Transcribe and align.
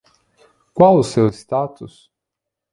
Qual 0.73 0.97
o 0.97 1.03
seu 1.03 1.27
status? 1.31 2.11